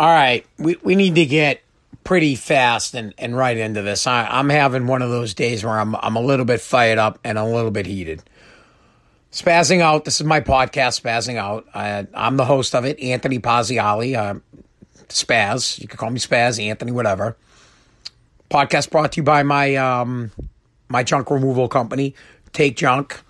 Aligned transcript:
All 0.00 0.08
right, 0.08 0.46
we, 0.56 0.78
we 0.82 0.94
need 0.94 1.16
to 1.16 1.26
get 1.26 1.60
pretty 2.04 2.34
fast 2.34 2.94
and, 2.94 3.12
and 3.18 3.36
right 3.36 3.54
into 3.54 3.82
this. 3.82 4.06
I, 4.06 4.24
I'm 4.24 4.48
having 4.48 4.86
one 4.86 5.02
of 5.02 5.10
those 5.10 5.34
days 5.34 5.62
where 5.62 5.78
I'm 5.78 5.94
I'm 5.96 6.16
a 6.16 6.22
little 6.22 6.46
bit 6.46 6.62
fired 6.62 6.96
up 6.96 7.18
and 7.22 7.36
a 7.36 7.44
little 7.44 7.70
bit 7.70 7.84
heated. 7.84 8.22
Spazzing 9.30 9.80
out. 9.80 10.06
This 10.06 10.18
is 10.18 10.26
my 10.26 10.40
podcast, 10.40 11.02
Spazzing 11.02 11.36
Out. 11.36 11.66
I, 11.74 12.06
I'm 12.14 12.38
the 12.38 12.46
host 12.46 12.74
of 12.74 12.86
it, 12.86 12.98
Anthony 12.98 13.40
Pazziali. 13.40 14.16
Uh, 14.16 14.40
Spaz. 15.10 15.78
You 15.78 15.86
can 15.86 15.98
call 15.98 16.08
me 16.08 16.18
Spaz, 16.18 16.58
Anthony, 16.64 16.92
whatever. 16.92 17.36
Podcast 18.50 18.90
brought 18.90 19.12
to 19.12 19.16
you 19.18 19.22
by 19.22 19.42
my 19.42 19.76
um, 19.76 20.30
my 20.88 21.02
junk 21.02 21.30
removal 21.30 21.68
company, 21.68 22.14
Take 22.54 22.74
Junk. 22.74 23.20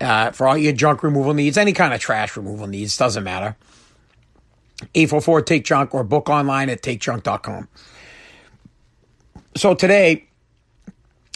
Uh, 0.00 0.30
for 0.30 0.46
all 0.46 0.56
your 0.56 0.72
junk 0.72 1.02
removal 1.02 1.34
needs, 1.34 1.58
any 1.58 1.72
kind 1.72 1.92
of 1.92 1.98
trash 1.98 2.36
removal 2.36 2.68
needs, 2.68 2.96
doesn't 2.96 3.24
matter. 3.24 3.56
844 4.94 5.42
Take 5.42 5.64
Junk 5.64 5.94
or 5.94 6.04
book 6.04 6.28
online 6.28 6.70
at 6.70 6.82
takejunk.com. 6.82 7.68
So 9.56 9.74
today, 9.74 10.28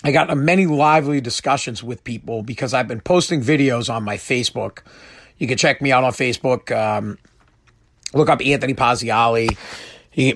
I 0.05 0.13
got 0.13 0.35
many 0.37 0.67
lively 0.67 1.21
discussions 1.21 1.83
with 1.83 2.05
people 2.05 2.43
because 2.43 2.73
I've 2.75 2.89
been 2.89 3.01
posting 3.01 3.43
videos 3.43 3.93
on 3.93 4.05
my 4.05 4.17
Facebook. 4.17 4.81
You 5.39 5.47
can 5.47 5.59
check 5.59 5.83
me 5.83 5.93
out 5.93 6.05
on 6.05 6.13
Facebook. 6.13 6.75
Um, 6.75 7.19
look 8.15 8.29
up 8.29 8.41
Anthony 8.45 8.75
Pazziali. 8.75 9.57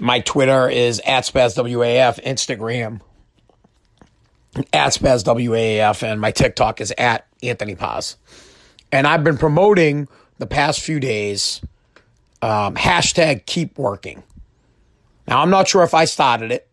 My 0.00 0.20
Twitter 0.20 0.68
is 0.68 1.00
at 1.06 1.24
SpazWAF, 1.24 2.22
Instagram 2.22 3.00
at 4.72 4.92
SpazWAF, 4.92 6.02
and 6.02 6.20
my 6.20 6.30
TikTok 6.30 6.80
is 6.80 6.92
at 6.98 7.26
Anthony 7.42 7.74
Paz. 7.74 8.16
And 8.92 9.06
I've 9.06 9.24
been 9.24 9.38
promoting 9.38 10.08
the 10.38 10.46
past 10.46 10.80
few 10.80 11.00
days 11.00 11.60
um, 12.42 12.74
hashtag 12.74 13.46
keep 13.46 13.78
working. 13.78 14.22
Now, 15.26 15.42
I'm 15.42 15.50
not 15.50 15.68
sure 15.68 15.82
if 15.82 15.94
I 15.94 16.04
started 16.06 16.50
it, 16.50 16.68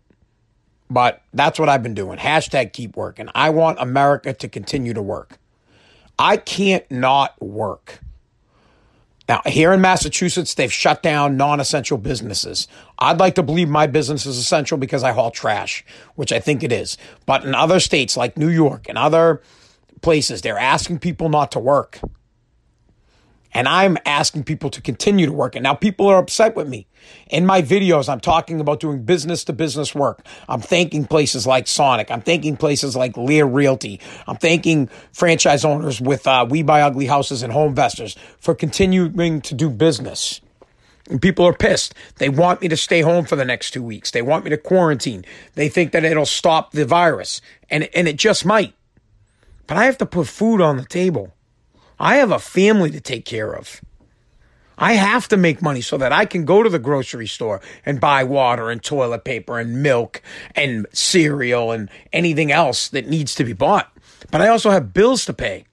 but 0.89 1.21
that's 1.33 1.59
what 1.59 1.69
I've 1.69 1.83
been 1.83 1.93
doing. 1.93 2.17
Hashtag 2.17 2.73
keep 2.73 2.95
working. 2.95 3.29
I 3.35 3.49
want 3.49 3.79
America 3.79 4.33
to 4.33 4.47
continue 4.47 4.93
to 4.93 5.01
work. 5.01 5.37
I 6.17 6.37
can't 6.37 6.89
not 6.89 7.39
work. 7.41 7.99
Now, 9.29 9.41
here 9.45 9.73
in 9.73 9.81
Massachusetts, 9.81 10.53
they've 10.53 10.71
shut 10.71 11.03
down 11.03 11.35
non 11.35 11.59
essential 11.59 11.97
businesses. 11.97 12.67
I'd 12.97 13.19
like 13.19 13.35
to 13.35 13.43
believe 13.43 13.67
my 13.67 13.85
business 13.85 14.25
is 14.25 14.37
essential 14.37 14.77
because 14.77 15.03
I 15.03 15.11
haul 15.11 15.31
trash, 15.31 15.83
which 16.15 16.31
I 16.31 16.39
think 16.39 16.63
it 16.63 16.71
is. 16.71 16.97
But 17.25 17.43
in 17.43 17.53
other 17.53 17.81
states 17.81 18.15
like 18.15 18.37
New 18.37 18.47
York 18.47 18.87
and 18.87 18.97
other 18.97 19.41
places, 20.01 20.41
they're 20.41 20.57
asking 20.57 20.99
people 20.99 21.27
not 21.27 21.51
to 21.51 21.59
work. 21.59 21.99
And 23.57 23.67
I'm 23.67 23.97
asking 24.05 24.43
people 24.43 24.69
to 24.69 24.83
continue 24.83 25.25
to 25.25 25.31
work. 25.31 25.55
And 25.55 25.63
now 25.63 25.73
people 25.73 26.05
are 26.05 26.19
upset 26.19 26.55
with 26.55 26.67
me. 26.67 26.85
In 27.31 27.43
my 27.43 27.63
videos, 27.63 28.07
I'm 28.07 28.19
talking 28.19 28.61
about 28.61 28.79
doing 28.79 29.01
business 29.01 29.43
to 29.45 29.53
business 29.53 29.95
work. 29.95 30.23
I'm 30.47 30.61
thanking 30.61 31.05
places 31.05 31.47
like 31.47 31.67
Sonic. 31.67 32.11
I'm 32.11 32.21
thanking 32.21 32.55
places 32.55 32.95
like 32.95 33.17
Lear 33.17 33.47
Realty. 33.47 33.99
I'm 34.27 34.37
thanking 34.37 34.91
franchise 35.11 35.65
owners 35.65 35.99
with 35.99 36.27
uh, 36.27 36.45
We 36.47 36.61
Buy 36.61 36.83
Ugly 36.83 37.07
Houses 37.07 37.41
and 37.41 37.51
HomeVestors 37.51 38.15
for 38.37 38.53
continuing 38.53 39.41
to 39.41 39.55
do 39.55 39.71
business. 39.71 40.39
And 41.09 41.19
people 41.19 41.47
are 41.47 41.53
pissed. 41.53 41.95
They 42.17 42.29
want 42.29 42.61
me 42.61 42.67
to 42.67 42.77
stay 42.77 43.01
home 43.01 43.25
for 43.25 43.35
the 43.35 43.45
next 43.45 43.71
two 43.71 43.81
weeks. 43.81 44.11
They 44.11 44.21
want 44.21 44.43
me 44.43 44.51
to 44.51 44.57
quarantine. 44.57 45.25
They 45.55 45.67
think 45.67 45.93
that 45.93 46.05
it'll 46.05 46.27
stop 46.27 46.73
the 46.73 46.85
virus. 46.85 47.41
And, 47.71 47.89
and 47.95 48.07
it 48.07 48.17
just 48.17 48.45
might. 48.45 48.75
But 49.65 49.77
I 49.77 49.85
have 49.85 49.97
to 49.97 50.05
put 50.05 50.27
food 50.27 50.61
on 50.61 50.77
the 50.77 50.85
table. 50.85 51.33
I 51.99 52.17
have 52.17 52.31
a 52.31 52.39
family 52.39 52.91
to 52.91 53.01
take 53.01 53.25
care 53.25 53.53
of. 53.53 53.81
I 54.77 54.93
have 54.93 55.27
to 55.29 55.37
make 55.37 55.61
money 55.61 55.81
so 55.81 55.97
that 55.97 56.13
I 56.13 56.25
can 56.25 56.45
go 56.45 56.61
to 56.61 56.69
the 56.69 56.77
grocery 56.77 57.25
store 57.25 57.61
and 57.83 57.99
buy 57.99 58.23
water 58.23 58.69
and 58.69 58.83
toilet 58.83 59.23
paper 59.23 59.57
and 59.57 59.81
milk 59.81 60.21
and 60.53 60.85
cereal 60.93 61.71
and 61.71 61.89
anything 62.13 62.51
else 62.51 62.89
that 62.89 63.07
needs 63.07 63.33
to 63.35 63.43
be 63.43 63.53
bought. 63.53 63.91
But 64.29 64.41
I 64.41 64.49
also 64.49 64.69
have 64.69 64.93
bills 64.93 65.25
to 65.25 65.33
pay. 65.33 65.65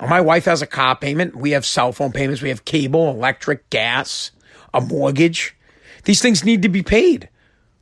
Uh, 0.00 0.08
my 0.08 0.20
wife 0.20 0.46
has 0.46 0.62
a 0.62 0.66
car 0.66 0.96
payment. 0.96 1.36
We 1.36 1.52
have 1.52 1.64
cell 1.64 1.92
phone 1.92 2.10
payments. 2.10 2.42
We 2.42 2.48
have 2.48 2.64
cable, 2.64 3.08
electric, 3.10 3.70
gas, 3.70 4.32
a 4.72 4.80
mortgage. 4.80 5.56
These 6.04 6.20
things 6.20 6.44
need 6.44 6.62
to 6.62 6.68
be 6.68 6.82
paid. 6.82 7.28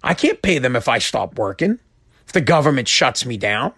I 0.03 0.13
can't 0.13 0.43
pay 0.43 0.59
them 0.59 0.77
if 0.77 0.89
I 0.89 0.99
stop 0.99 1.39
working, 1.39 1.79
if 2.27 2.33
the 2.33 2.41
government 2.41 2.89
shuts 2.89 3.25
me 3.25 3.39
down. 3.39 3.73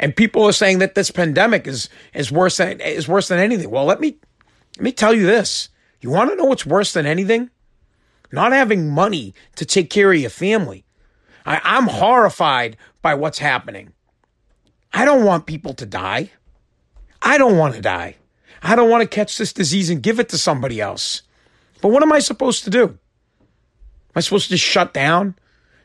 And 0.00 0.16
people 0.16 0.44
are 0.44 0.52
saying 0.52 0.78
that 0.78 0.94
this 0.94 1.10
pandemic 1.10 1.66
is 1.66 1.90
is 2.14 2.32
worse 2.32 2.56
than 2.56 2.80
is 2.80 3.06
worse 3.06 3.28
than 3.28 3.38
anything. 3.38 3.70
Well, 3.70 3.84
let 3.84 4.00
me 4.00 4.16
let 4.76 4.82
me 4.82 4.92
tell 4.92 5.14
you 5.14 5.26
this. 5.26 5.68
You 6.00 6.10
want 6.10 6.30
to 6.30 6.36
know 6.36 6.46
what's 6.46 6.64
worse 6.64 6.94
than 6.94 7.04
anything? 7.04 7.50
Not 8.32 8.52
having 8.52 8.90
money 8.90 9.34
to 9.56 9.66
take 9.66 9.90
care 9.90 10.10
of 10.10 10.18
your 10.18 10.30
family. 10.30 10.86
I, 11.44 11.60
I'm 11.62 11.86
horrified 11.86 12.78
by 13.02 13.14
what's 13.14 13.38
happening. 13.38 13.92
I 14.92 15.04
don't 15.04 15.24
want 15.24 15.46
people 15.46 15.74
to 15.74 15.86
die. 15.86 16.30
I 17.20 17.36
don't 17.36 17.58
want 17.58 17.74
to 17.74 17.82
die. 17.82 18.16
I 18.62 18.76
don't 18.76 18.88
want 18.88 19.02
to 19.02 19.08
catch 19.08 19.36
this 19.36 19.52
disease 19.52 19.90
and 19.90 20.02
give 20.02 20.18
it 20.18 20.30
to 20.30 20.38
somebody 20.38 20.80
else. 20.80 21.22
But 21.82 21.88
what 21.88 22.02
am 22.02 22.12
I 22.12 22.20
supposed 22.20 22.64
to 22.64 22.70
do? 22.70 22.84
Am 22.84 24.16
I 24.16 24.20
supposed 24.20 24.44
to 24.44 24.54
just 24.54 24.64
shut 24.64 24.94
down? 24.94 25.34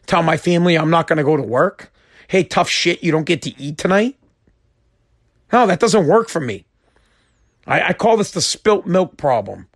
Tell 0.06 0.24
my 0.24 0.38
family 0.38 0.78
I'm 0.78 0.90
not 0.90 1.08
going 1.08 1.18
to 1.18 1.24
go 1.24 1.36
to 1.36 1.44
work? 1.44 1.92
Hey, 2.28 2.44
tough 2.44 2.70
shit, 2.70 3.04
you 3.04 3.12
don't 3.12 3.26
get 3.26 3.42
to 3.44 3.60
eat 3.60 3.78
tonight? 3.78 4.18
No, 5.52 5.68
that 5.68 5.80
doesn't 5.80 6.08
work 6.08 6.30
for 6.30 6.42
me. 6.42 6.66
I, 7.68 7.90
I 7.90 7.94
call 7.94 8.18
this 8.18 8.32
the 8.32 8.42
spilt 8.42 8.86
milk 8.86 9.18
problem. 9.18 9.68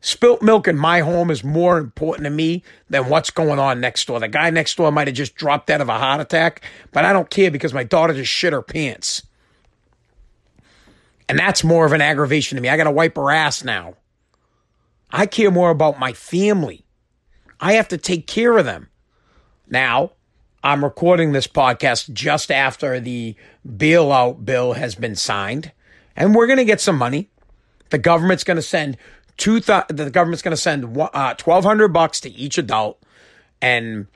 Spilt 0.00 0.40
milk 0.42 0.68
in 0.68 0.76
my 0.76 1.00
home 1.00 1.30
is 1.30 1.42
more 1.42 1.78
important 1.78 2.24
to 2.24 2.30
me 2.30 2.62
than 2.88 3.08
what's 3.08 3.30
going 3.30 3.58
on 3.58 3.80
next 3.80 4.06
door. 4.06 4.20
The 4.20 4.28
guy 4.28 4.50
next 4.50 4.76
door 4.76 4.92
might 4.92 5.08
have 5.08 5.16
just 5.16 5.34
dropped 5.34 5.68
out 5.68 5.80
of 5.80 5.88
a 5.88 5.98
heart 5.98 6.20
attack, 6.20 6.62
but 6.92 7.04
I 7.04 7.12
don't 7.12 7.30
care 7.30 7.50
because 7.50 7.74
my 7.74 7.82
daughter 7.82 8.14
just 8.14 8.30
shit 8.30 8.52
her 8.52 8.62
pants. 8.62 9.22
And 11.28 11.38
that's 11.38 11.64
more 11.64 11.86
of 11.86 11.92
an 11.92 12.00
aggravation 12.00 12.56
to 12.56 12.62
me. 12.62 12.68
I 12.68 12.76
got 12.76 12.84
to 12.84 12.90
wipe 12.92 13.16
her 13.16 13.32
ass 13.32 13.64
now. 13.64 13.94
I 15.10 15.26
care 15.26 15.50
more 15.50 15.70
about 15.70 15.98
my 15.98 16.12
family. 16.12 16.84
I 17.60 17.72
have 17.72 17.88
to 17.88 17.98
take 17.98 18.26
care 18.26 18.58
of 18.58 18.64
them. 18.64 18.88
Now, 19.68 20.12
I'm 20.66 20.82
recording 20.82 21.30
this 21.30 21.46
podcast 21.46 22.12
just 22.12 22.50
after 22.50 22.98
the 22.98 23.36
bailout 23.64 24.44
bill 24.44 24.72
has 24.72 24.96
been 24.96 25.14
signed, 25.14 25.70
and 26.16 26.34
we're 26.34 26.48
going 26.48 26.56
to 26.58 26.64
get 26.64 26.80
some 26.80 26.98
money. 26.98 27.30
The 27.90 27.98
government's 27.98 28.42
going 28.42 28.56
to 28.56 28.62
send 28.62 28.96
two. 29.36 29.60
Th- 29.60 29.84
the 29.86 30.10
government's 30.10 30.42
going 30.42 30.56
to 30.56 30.60
send 30.60 30.98
uh, 30.98 31.34
twelve 31.34 31.62
hundred 31.62 31.92
bucks 31.92 32.18
to 32.22 32.30
each 32.30 32.58
adult, 32.58 33.00
and 33.62 34.08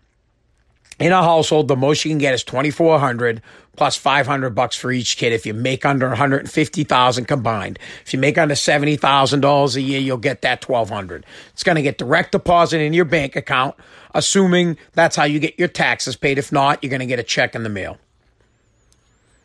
in 1.00 1.12
a 1.12 1.22
household, 1.22 1.66
the 1.66 1.76
most 1.76 2.04
you 2.04 2.10
can 2.10 2.18
get 2.18 2.34
is 2.34 2.44
twenty 2.44 2.70
four 2.70 3.00
hundred 3.00 3.40
plus 3.74 3.96
five 3.96 4.26
hundred 4.26 4.50
bucks 4.50 4.76
for 4.76 4.92
each 4.92 5.16
kid. 5.16 5.32
If 5.32 5.46
you 5.46 5.54
make 5.54 5.86
under 5.86 6.06
one 6.08 6.16
hundred 6.16 6.40
and 6.40 6.50
fifty 6.50 6.84
thousand 6.84 7.24
combined, 7.24 7.78
if 8.04 8.12
you 8.12 8.18
make 8.18 8.36
under 8.36 8.54
seventy 8.54 8.96
thousand 8.96 9.40
dollars 9.40 9.76
a 9.76 9.80
year, 9.80 9.98
you'll 9.98 10.18
get 10.18 10.42
that 10.42 10.60
twelve 10.60 10.90
hundred. 10.90 11.24
It's 11.52 11.64
going 11.64 11.76
to 11.76 11.82
get 11.82 11.96
direct 11.96 12.32
deposit 12.32 12.80
in 12.80 12.92
your 12.92 13.06
bank 13.06 13.34
account, 13.34 13.74
assuming 14.14 14.76
that's 14.92 15.16
how 15.16 15.24
you 15.24 15.38
get 15.40 15.58
your 15.58 15.68
taxes 15.68 16.16
paid. 16.16 16.36
If 16.36 16.52
not, 16.52 16.84
you're 16.84 16.90
going 16.90 17.00
to 17.00 17.06
get 17.06 17.18
a 17.18 17.24
check 17.24 17.54
in 17.54 17.62
the 17.62 17.70
mail, 17.70 17.96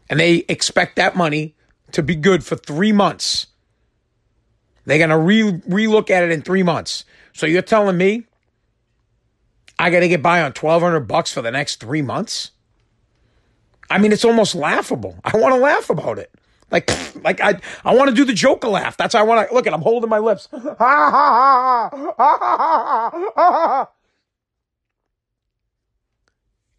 and 0.10 0.20
they 0.20 0.44
expect 0.50 0.98
that 0.98 1.16
money 1.16 1.56
to 1.94 2.04
be 2.04 2.16
good 2.16 2.44
for 2.44 2.58
three 2.58 2.92
months. 2.92 3.48
They're 4.84 4.98
going 4.98 5.10
to 5.10 5.18
re 5.18 5.42
relook 5.70 6.10
at 6.10 6.24
it 6.24 6.32
in 6.32 6.42
three 6.42 6.64
months. 6.64 7.06
So 7.32 7.46
you're 7.46 7.62
telling 7.62 7.98
me 7.98 8.26
I 9.78 9.90
got 9.90 10.00
to 10.02 10.08
get 10.08 10.22
by 10.22 10.40
on 10.42 10.52
1200 10.52 11.02
bucks 11.02 11.32
for 11.34 11.42
the 11.42 11.52
next 11.52 11.80
3 11.80 12.02
months? 12.02 12.52
I 13.90 13.98
mean, 13.98 14.12
it's 14.12 14.26
almost 14.26 14.56
laughable. 14.56 15.18
I 15.24 15.38
want 15.38 15.54
to 15.54 15.60
laugh 15.60 15.90
about 15.90 16.18
it. 16.18 16.32
Like, 16.72 16.90
like 17.24 17.42
I, 17.42 17.60
I 17.84 17.96
want 17.96 18.10
to 18.10 18.16
do 18.16 18.26
the 18.26 18.34
Joker 18.34 18.68
laugh. 18.68 18.98
That's 18.98 19.14
how 19.14 19.20
I 19.20 19.24
want 19.24 19.48
to 19.48 19.54
look 19.54 19.68
at. 19.68 19.74
I'm 19.74 19.82
holding 19.82 20.10
my 20.10 20.20
lips. 20.20 20.48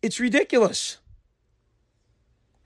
it's 0.02 0.20
ridiculous. 0.20 0.99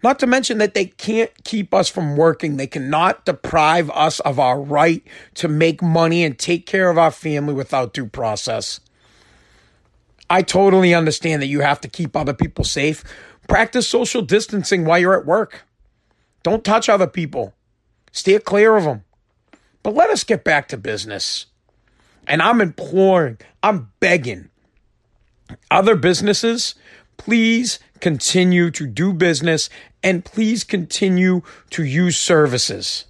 Not 0.03 0.19
to 0.21 0.27
mention 0.27 0.59
that 0.59 0.73
they 0.73 0.87
can't 0.87 1.31
keep 1.45 1.75
us 1.75 1.91
from 1.91 2.17
working. 2.17 2.57
They 2.57 2.67
cannot 2.67 3.27
deprive 3.27 3.91
us 3.91 4.19
of 4.21 4.39
our 4.39 4.59
right 4.59 5.03
to 5.35 5.47
make 5.47 5.83
money 5.83 6.25
and 6.25 6.39
take 6.39 6.67
care 6.67 6.89
of 6.89 6.97
our 6.97 7.11
family 7.11 7.53
without 7.53 7.93
due 7.93 8.07
process. 8.07 8.81
I 10.31 10.43
totally 10.43 10.95
understand 10.95 11.43
that 11.43 11.49
you 11.49 11.61
have 11.61 11.81
to 11.81 11.89
keep 11.89 12.17
other 12.17 12.33
people 12.33 12.65
safe. 12.65 13.03
Practice 13.49 13.89
social 13.89 14.23
distancing 14.23 14.85
while 14.85 15.01
you're 15.01 15.19
at 15.19 15.27
work. 15.27 15.65
Don't 16.45 16.65
touch 16.65 16.89
other 16.89 17.09
people. 17.09 17.53
Stay 18.13 18.39
clear 18.39 18.77
of 18.77 18.85
them. 18.85 19.05
But 19.83 19.95
let 19.95 20.11
us 20.11 20.25
get 20.25 20.45
back 20.45 20.69
to 20.69 20.77
business. 20.77 21.47
And 22.27 22.41
I'm 22.41 22.61
imploring, 22.61 23.39
I'm 23.63 23.91
begging 23.99 24.51
other 25.71 25.97
businesses, 25.97 26.77
please 27.17 27.81
continue 28.01 28.71
to 28.71 28.87
do 28.87 29.13
business 29.13 29.69
and 30.03 30.25
please 30.25 30.63
continue 30.65 31.43
to 31.71 31.83
use 31.85 32.17
services. 32.17 33.07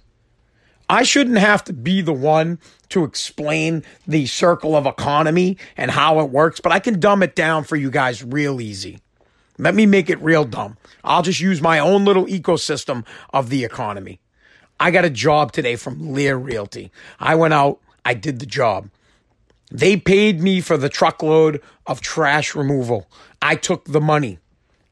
I 0.91 1.03
shouldn't 1.03 1.37
have 1.37 1.63
to 1.63 1.73
be 1.73 2.01
the 2.01 2.11
one 2.11 2.59
to 2.89 3.05
explain 3.05 3.85
the 4.05 4.25
circle 4.25 4.75
of 4.75 4.85
economy 4.85 5.57
and 5.77 5.89
how 5.89 6.19
it 6.19 6.29
works, 6.29 6.59
but 6.59 6.73
I 6.73 6.79
can 6.79 6.99
dumb 6.99 7.23
it 7.23 7.33
down 7.33 7.63
for 7.63 7.77
you 7.77 7.89
guys 7.89 8.25
real 8.25 8.59
easy. 8.59 8.99
Let 9.57 9.73
me 9.73 9.85
make 9.85 10.09
it 10.09 10.21
real 10.21 10.43
dumb. 10.43 10.75
I'll 11.01 11.21
just 11.21 11.39
use 11.39 11.61
my 11.61 11.79
own 11.79 12.03
little 12.03 12.25
ecosystem 12.25 13.05
of 13.33 13.49
the 13.49 13.63
economy. 13.63 14.19
I 14.81 14.91
got 14.91 15.05
a 15.05 15.09
job 15.09 15.53
today 15.53 15.77
from 15.77 16.11
Lear 16.11 16.35
Realty. 16.35 16.91
I 17.21 17.35
went 17.35 17.53
out, 17.53 17.79
I 18.03 18.13
did 18.13 18.39
the 18.39 18.45
job. 18.45 18.89
They 19.71 19.95
paid 19.95 20.41
me 20.41 20.59
for 20.59 20.75
the 20.75 20.89
truckload 20.89 21.61
of 21.87 22.01
trash 22.01 22.53
removal. 22.53 23.07
I 23.41 23.55
took 23.55 23.85
the 23.85 24.01
money. 24.01 24.39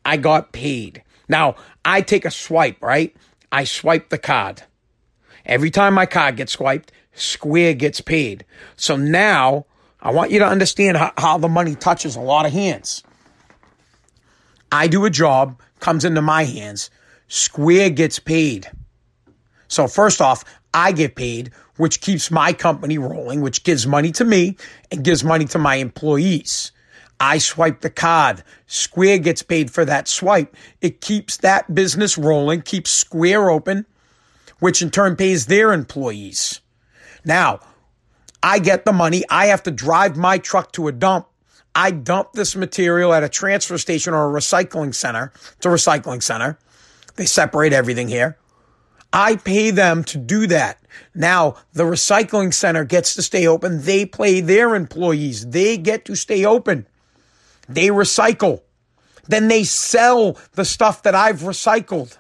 I 0.05 0.15
got 0.15 0.53
paid. 0.53 1.03
Now, 1.27 1.55
I 1.83 1.99
take 1.99 2.23
a 2.23 2.31
swipe, 2.31 2.81
right? 2.81 3.13
I 3.51 3.65
swipe 3.65 4.07
the 4.07 4.17
card. 4.17 4.63
Every 5.49 5.71
time 5.71 5.95
my 5.95 6.05
card 6.05 6.35
gets 6.37 6.51
swiped, 6.51 6.91
Square 7.15 7.73
gets 7.73 8.01
paid. 8.01 8.45
So 8.75 8.95
now 8.95 9.65
I 9.99 10.11
want 10.11 10.29
you 10.29 10.37
to 10.37 10.45
understand 10.45 10.95
how, 10.95 11.11
how 11.17 11.37
the 11.39 11.49
money 11.49 11.73
touches 11.73 12.15
a 12.15 12.21
lot 12.21 12.45
of 12.45 12.53
hands. 12.53 13.03
I 14.71 14.87
do 14.87 15.05
a 15.05 15.09
job, 15.09 15.59
comes 15.79 16.05
into 16.05 16.21
my 16.21 16.43
hands, 16.43 16.91
Square 17.27 17.89
gets 17.91 18.19
paid. 18.19 18.69
So 19.67 19.87
first 19.87 20.21
off, 20.21 20.45
I 20.71 20.91
get 20.91 21.15
paid, 21.15 21.51
which 21.77 21.99
keeps 21.99 22.29
my 22.29 22.53
company 22.53 22.99
rolling, 22.99 23.41
which 23.41 23.63
gives 23.63 23.87
money 23.87 24.11
to 24.13 24.25
me 24.25 24.55
and 24.91 25.03
gives 25.03 25.23
money 25.23 25.45
to 25.45 25.57
my 25.57 25.77
employees. 25.77 26.71
I 27.19 27.39
swipe 27.39 27.81
the 27.81 27.89
card. 27.89 28.43
Square 28.67 29.19
gets 29.19 29.41
paid 29.41 29.71
for 29.71 29.83
that 29.83 30.07
swipe. 30.07 30.55
It 30.79 31.01
keeps 31.01 31.37
that 31.37 31.73
business 31.73 32.19
rolling, 32.19 32.61
keeps 32.61 32.91
Square 32.91 33.49
open, 33.49 33.87
which 34.59 34.81
in 34.81 34.91
turn 34.91 35.15
pays 35.15 35.45
their 35.45 35.73
employees. 35.73 36.61
Now, 37.25 37.59
I 38.41 38.59
get 38.59 38.85
the 38.85 38.93
money. 38.93 39.23
I 39.29 39.47
have 39.47 39.63
to 39.63 39.71
drive 39.71 40.15
my 40.15 40.37
truck 40.37 40.71
to 40.73 40.87
a 40.87 40.91
dump. 40.91 41.27
I 41.75 41.91
dump 41.91 42.33
this 42.33 42.55
material 42.55 43.13
at 43.13 43.23
a 43.23 43.29
transfer 43.29 43.77
station 43.77 44.13
or 44.13 44.29
a 44.29 44.41
recycling 44.41 44.93
center. 44.95 45.31
It's 45.57 45.65
a 45.65 45.69
recycling 45.69 46.23
center. 46.23 46.57
They 47.15 47.25
separate 47.25 47.73
everything 47.73 48.07
here. 48.07 48.37
I 49.11 49.37
pay 49.37 49.71
them 49.71 50.03
to 50.05 50.17
do 50.17 50.47
that. 50.47 50.79
Now, 51.15 51.55
the 51.73 51.83
recycling 51.83 52.53
center 52.53 52.83
gets 52.83 53.15
to 53.15 53.21
stay 53.21 53.47
open. 53.47 53.81
They 53.81 54.05
pay 54.05 54.41
their 54.41 54.75
employees. 54.75 55.47
They 55.47 55.77
get 55.77 56.05
to 56.05 56.15
stay 56.15 56.45
open. 56.45 56.87
They 57.67 57.87
recycle. 57.87 58.61
Then 59.27 59.47
they 59.47 59.63
sell 59.63 60.37
the 60.53 60.65
stuff 60.65 61.03
that 61.03 61.15
I've 61.15 61.41
recycled. 61.41 62.17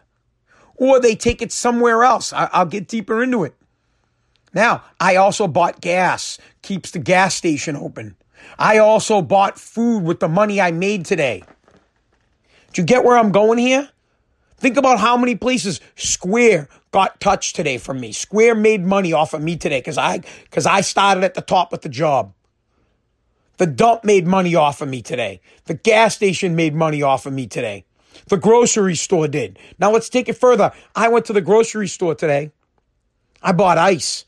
Or 0.79 0.99
they 0.99 1.15
take 1.15 1.41
it 1.41 1.51
somewhere 1.51 2.03
else. 2.03 2.31
I- 2.33 2.49
will 2.57 2.65
get 2.65 2.87
deeper 2.87 3.21
into 3.21 3.43
it. 3.43 3.53
Now, 4.53 4.83
I 4.99 5.17
also 5.17 5.47
bought 5.47 5.81
gas, 5.81 6.39
keeps 6.61 6.91
the 6.91 6.99
gas 6.99 7.35
station 7.35 7.75
open. 7.75 8.15
I 8.57 8.77
also 8.77 9.21
bought 9.21 9.59
food 9.59 10.03
with 10.03 10.21
the 10.21 10.29
money 10.29 10.59
I 10.59 10.71
made 10.71 11.05
today. 11.05 11.43
Do 12.73 12.81
you 12.81 12.85
get 12.85 13.03
where 13.03 13.17
I'm 13.17 13.31
going 13.31 13.59
here? 13.59 13.89
Think 14.57 14.77
about 14.77 14.99
how 14.99 15.17
many 15.17 15.35
places 15.35 15.81
Square 15.95 16.69
got 16.91 17.19
touched 17.19 17.55
today 17.55 17.77
from 17.77 17.99
me. 17.99 18.11
Square 18.11 18.55
made 18.55 18.83
money 18.83 19.13
off 19.13 19.33
of 19.33 19.41
me 19.41 19.55
today 19.57 19.79
because 19.79 19.97
I 19.97 20.21
because 20.43 20.65
I 20.65 20.81
started 20.81 21.23
at 21.23 21.33
the 21.33 21.41
top 21.41 21.71
with 21.71 21.81
the 21.81 21.89
job. 21.89 22.33
The 23.57 23.67
dump 23.67 24.03
made 24.05 24.25
money 24.25 24.55
off 24.55 24.81
of 24.81 24.87
me 24.87 25.01
today. 25.01 25.41
The 25.65 25.73
gas 25.73 26.15
station 26.15 26.55
made 26.55 26.73
money 26.73 27.01
off 27.01 27.25
of 27.25 27.33
me 27.33 27.47
today. 27.47 27.85
The 28.27 28.37
grocery 28.37 28.95
store 28.95 29.27
did. 29.27 29.57
Now 29.79 29.91
let's 29.91 30.09
take 30.09 30.29
it 30.29 30.37
further. 30.37 30.71
I 30.95 31.09
went 31.09 31.25
to 31.25 31.33
the 31.33 31.41
grocery 31.41 31.87
store 31.87 32.15
today. 32.15 32.51
I 33.41 33.51
bought 33.51 33.77
ice. 33.77 34.25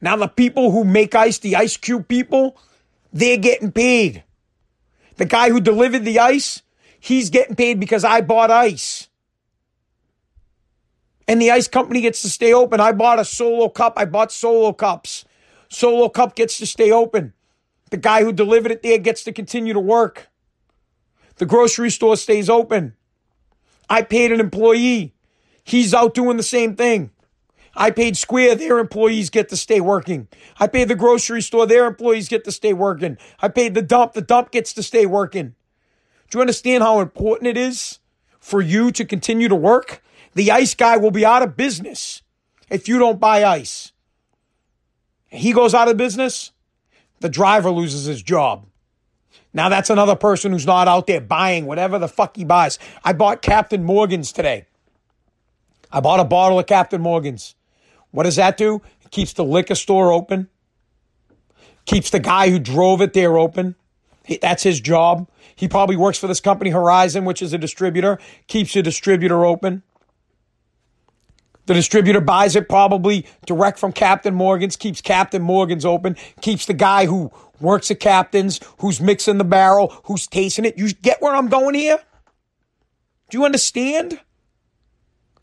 Now 0.00 0.16
the 0.16 0.28
people 0.28 0.70
who 0.70 0.84
make 0.84 1.14
ice, 1.14 1.38
the 1.38 1.56
ice 1.56 1.76
cube 1.76 2.08
people, 2.08 2.58
they're 3.12 3.36
getting 3.36 3.72
paid. 3.72 4.24
The 5.16 5.24
guy 5.24 5.50
who 5.50 5.60
delivered 5.60 6.04
the 6.04 6.18
ice, 6.18 6.62
he's 6.98 7.30
getting 7.30 7.56
paid 7.56 7.78
because 7.78 8.04
I 8.04 8.20
bought 8.20 8.50
ice. 8.50 9.08
And 11.28 11.40
the 11.40 11.50
ice 11.50 11.68
company 11.68 12.00
gets 12.00 12.22
to 12.22 12.30
stay 12.30 12.52
open. 12.52 12.80
I 12.80 12.92
bought 12.92 13.20
a 13.20 13.24
solo 13.24 13.68
cup. 13.68 13.94
I 13.96 14.04
bought 14.04 14.32
solo 14.32 14.72
cups. 14.72 15.24
Solo 15.68 16.08
cup 16.08 16.34
gets 16.34 16.58
to 16.58 16.66
stay 16.66 16.90
open. 16.90 17.32
The 17.90 17.96
guy 17.96 18.24
who 18.24 18.32
delivered 18.32 18.72
it 18.72 18.82
there 18.82 18.98
gets 18.98 19.22
to 19.24 19.32
continue 19.32 19.72
to 19.72 19.80
work. 19.80 20.28
The 21.36 21.46
grocery 21.46 21.90
store 21.90 22.16
stays 22.16 22.50
open. 22.50 22.94
I 23.88 24.02
paid 24.02 24.32
an 24.32 24.40
employee. 24.40 25.14
He's 25.64 25.94
out 25.94 26.14
doing 26.14 26.36
the 26.36 26.42
same 26.42 26.76
thing. 26.76 27.10
I 27.74 27.90
paid 27.90 28.16
Square, 28.16 28.56
their 28.56 28.78
employees 28.78 29.30
get 29.30 29.48
to 29.48 29.56
stay 29.56 29.80
working. 29.80 30.28
I 30.60 30.66
paid 30.66 30.88
the 30.88 30.94
grocery 30.94 31.40
store, 31.40 31.66
their 31.66 31.86
employees 31.86 32.28
get 32.28 32.44
to 32.44 32.52
stay 32.52 32.72
working. 32.72 33.16
I 33.40 33.48
paid 33.48 33.74
the 33.74 33.82
dump, 33.82 34.12
the 34.12 34.20
dump 34.20 34.50
gets 34.50 34.72
to 34.74 34.82
stay 34.82 35.06
working. 35.06 35.54
Do 36.30 36.38
you 36.38 36.40
understand 36.40 36.82
how 36.82 37.00
important 37.00 37.48
it 37.48 37.56
is 37.56 37.98
for 38.40 38.60
you 38.60 38.90
to 38.92 39.04
continue 39.04 39.48
to 39.48 39.54
work? 39.54 40.02
The 40.34 40.50
ice 40.50 40.74
guy 40.74 40.96
will 40.96 41.10
be 41.10 41.24
out 41.24 41.42
of 41.42 41.56
business 41.56 42.22
if 42.70 42.88
you 42.88 42.98
don't 42.98 43.20
buy 43.20 43.44
ice. 43.44 43.92
He 45.28 45.52
goes 45.52 45.74
out 45.74 45.88
of 45.88 45.96
business, 45.96 46.52
the 47.20 47.28
driver 47.28 47.70
loses 47.70 48.04
his 48.04 48.22
job. 48.22 48.66
Now 49.54 49.68
that's 49.68 49.90
another 49.90 50.16
person 50.16 50.52
who's 50.52 50.66
not 50.66 50.88
out 50.88 51.06
there 51.06 51.20
buying 51.20 51.66
whatever 51.66 51.98
the 51.98 52.08
fuck 52.08 52.36
he 52.36 52.44
buys. 52.44 52.78
I 53.04 53.12
bought 53.12 53.42
Captain 53.42 53.84
Morgan's 53.84 54.32
today. 54.32 54.66
I 55.90 56.00
bought 56.00 56.20
a 56.20 56.24
bottle 56.24 56.58
of 56.58 56.66
Captain 56.66 57.00
Morgan's. 57.00 57.54
What 58.10 58.22
does 58.24 58.36
that 58.36 58.56
do? 58.56 58.80
It 59.02 59.10
keeps 59.10 59.32
the 59.34 59.44
liquor 59.44 59.74
store 59.74 60.12
open, 60.12 60.48
keeps 61.84 62.10
the 62.10 62.20
guy 62.20 62.50
who 62.50 62.58
drove 62.58 63.00
it 63.02 63.12
there 63.12 63.36
open. 63.38 63.74
That's 64.40 64.62
his 64.62 64.80
job. 64.80 65.28
He 65.54 65.68
probably 65.68 65.96
works 65.96 66.18
for 66.18 66.28
this 66.28 66.40
company, 66.40 66.70
Horizon, 66.70 67.24
which 67.24 67.42
is 67.42 67.52
a 67.52 67.58
distributor, 67.58 68.18
keeps 68.46 68.72
the 68.72 68.82
distributor 68.82 69.44
open. 69.44 69.82
The 71.66 71.74
distributor 71.74 72.20
buys 72.20 72.56
it 72.56 72.68
probably 72.68 73.26
direct 73.46 73.78
from 73.78 73.92
Captain 73.92 74.34
Morgan's, 74.34 74.76
keeps 74.76 75.00
Captain 75.00 75.42
Morgan's 75.42 75.84
open, 75.84 76.16
keeps 76.40 76.66
the 76.66 76.74
guy 76.74 77.06
who 77.06 77.30
works 77.60 77.90
at 77.90 78.00
Captain's, 78.00 78.60
who's 78.78 79.00
mixing 79.00 79.38
the 79.38 79.44
barrel, 79.44 79.94
who's 80.04 80.26
tasting 80.26 80.64
it. 80.64 80.76
You 80.76 80.92
get 80.92 81.22
where 81.22 81.34
I'm 81.34 81.48
going 81.48 81.74
here? 81.74 81.98
Do 83.30 83.38
you 83.38 83.44
understand? 83.44 84.20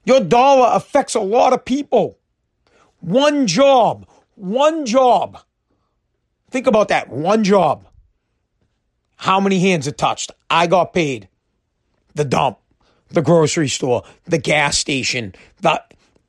Your 0.04 0.20
dollar 0.20 0.70
affects 0.74 1.16
a 1.16 1.22
lot 1.22 1.54
of 1.54 1.64
people. 1.64 2.20
One 3.00 3.48
job, 3.48 4.08
one 4.36 4.86
job. 4.86 5.40
Think 6.52 6.68
about 6.68 6.90
that. 6.90 7.10
One 7.10 7.44
job. 7.44 7.88
How 9.16 9.40
many 9.40 9.60
hands 9.60 9.88
it 9.88 9.98
touched? 9.98 10.32
I 10.50 10.68
got 10.68 10.94
paid. 10.94 11.30
The 12.16 12.26
dump, 12.26 12.58
the 13.10 13.22
grocery 13.22 13.68
store, 13.68 14.04
the 14.26 14.38
gas 14.38 14.78
station, 14.78 15.36
the 15.62 15.82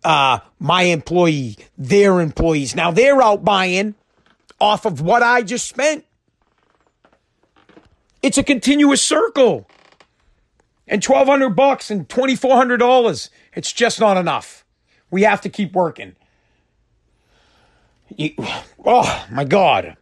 uh, 0.04 0.38
my 0.58 0.82
employee, 0.82 1.56
their 1.76 2.20
employees. 2.20 2.74
Now 2.74 2.90
they're 2.90 3.20
out 3.22 3.44
buying 3.44 3.94
off 4.60 4.84
of 4.84 5.00
what 5.00 5.22
I 5.22 5.42
just 5.42 5.68
spent. 5.68 6.04
It's 8.22 8.38
a 8.38 8.42
continuous 8.42 9.02
circle. 9.02 9.68
And 10.86 11.04
1200 11.04 11.50
bucks 11.50 11.90
and 11.90 12.08
$2400, 12.08 13.30
it's 13.54 13.72
just 13.72 14.00
not 14.00 14.16
enough. 14.16 14.64
We 15.10 15.22
have 15.22 15.40
to 15.42 15.48
keep 15.48 15.72
working. 15.72 16.16
You, 18.16 18.34
oh 18.84 19.26
my 19.30 19.44
God. 19.44 19.96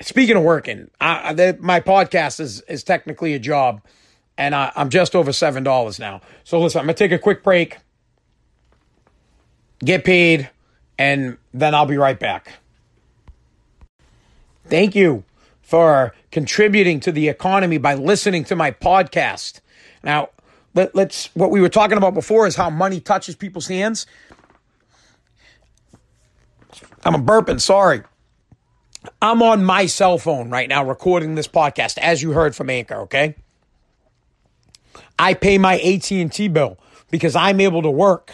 Speaking 0.00 0.36
of 0.36 0.42
working, 0.42 0.90
I, 1.00 1.32
the, 1.32 1.56
my 1.60 1.80
podcast 1.80 2.40
is, 2.40 2.60
is 2.62 2.84
technically 2.84 3.32
a 3.32 3.38
job, 3.38 3.80
and 4.36 4.54
I, 4.54 4.70
I'm 4.76 4.90
just 4.90 5.16
over 5.16 5.30
$7 5.30 6.00
now. 6.00 6.20
So 6.44 6.60
listen, 6.60 6.80
I'm 6.80 6.86
going 6.86 6.96
to 6.96 7.04
take 7.04 7.12
a 7.12 7.18
quick 7.18 7.42
break, 7.42 7.78
get 9.84 10.04
paid, 10.04 10.50
and 10.98 11.36
then 11.52 11.74
I'll 11.74 11.86
be 11.86 11.96
right 11.96 12.18
back. 12.18 12.52
Thank 14.68 14.94
you 14.94 15.24
for 15.62 16.14
contributing 16.30 17.00
to 17.00 17.12
the 17.12 17.28
economy 17.28 17.78
by 17.78 17.94
listening 17.94 18.44
to 18.44 18.56
my 18.56 18.70
podcast. 18.70 19.60
Now, 20.02 20.30
let, 20.74 20.94
us 20.96 21.30
what 21.34 21.50
we 21.50 21.60
were 21.60 21.68
talking 21.68 21.96
about 21.96 22.14
before 22.14 22.46
is 22.46 22.56
how 22.56 22.70
money 22.70 23.00
touches 23.00 23.34
people's 23.34 23.66
hands. 23.66 24.06
I'm 27.04 27.14
a 27.14 27.18
burping, 27.18 27.60
sorry. 27.60 28.02
I'm 29.22 29.42
on 29.42 29.64
my 29.64 29.86
cell 29.86 30.18
phone 30.18 30.50
right 30.50 30.68
now 30.68 30.84
recording 30.84 31.36
this 31.36 31.48
podcast 31.48 31.98
as 31.98 32.22
you 32.22 32.32
heard 32.32 32.54
from 32.56 32.68
Anchor, 32.68 32.96
okay? 33.02 33.36
I 35.18 35.34
pay 35.34 35.58
my 35.58 35.78
AT&T 35.78 36.48
bill 36.48 36.78
because 37.10 37.36
I'm 37.36 37.60
able 37.60 37.82
to 37.82 37.90
work, 37.90 38.32